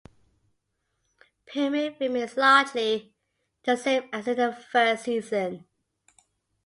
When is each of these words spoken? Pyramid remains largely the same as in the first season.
Pyramid 1.45 1.97
remains 1.99 2.35
largely 2.35 3.13
the 3.65 3.75
same 3.77 4.09
as 4.11 4.27
in 4.27 4.35
the 4.37 4.51
first 4.51 5.03
season. 5.03 5.67